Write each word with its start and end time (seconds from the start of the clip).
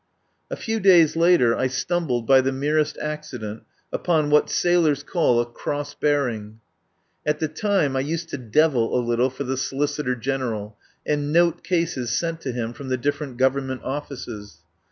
A 0.49 0.55
few 0.55 0.79
days 0.79 1.15
later 1.15 1.55
I 1.55 1.67
stumbled 1.67 2.25
by 2.25 2.41
the 2.41 2.51
merest 2.51 2.97
accident 2.97 3.61
upon 3.93 4.31
what 4.31 4.49
sailors 4.49 5.03
call 5.03 5.39
a 5.39 5.45
"cross 5.45 5.93
bear 5.93 6.27
ing." 6.27 6.59
At 7.23 7.37
the 7.37 7.47
time 7.47 7.95
I 7.95 7.99
used 7.99 8.29
to 8.29 8.39
"devil" 8.39 8.97
a 8.97 8.99
little 8.99 9.29
for 9.29 9.43
the 9.43 9.57
Solicitor 9.57 10.15
General, 10.15 10.75
and 11.05 11.31
"note" 11.31 11.63
cases 11.63 12.17
sent 12.17 12.41
to 12.41 12.51
him 12.51 12.73
from 12.73 12.89
the 12.89 12.97
different 12.97 13.37
Government 13.37 13.83
offices. 13.83 14.61